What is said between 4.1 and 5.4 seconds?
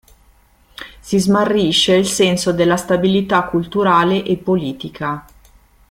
e politica.